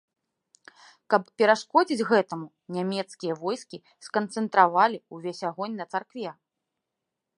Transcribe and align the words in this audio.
Каб 1.13 1.23
перашкодзіць 1.41 2.07
гэтаму, 2.11 2.47
нямецкія 2.77 3.33
войскі 3.43 3.77
сканцэнтравалі 4.07 4.97
ўвесь 5.19 5.43
агонь 5.51 5.75
на 5.83 5.89
царкве. 5.93 6.29